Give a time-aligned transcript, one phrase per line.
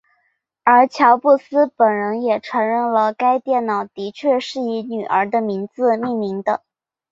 [0.63, 6.63] 而乔布斯本人也承认了该电脑的确是以女儿的名字命名的。